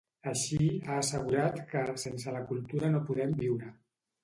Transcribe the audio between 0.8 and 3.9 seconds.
ha assegurat que “sense la cultura no podem viure”.